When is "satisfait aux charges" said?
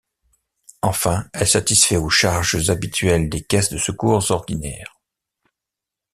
1.47-2.71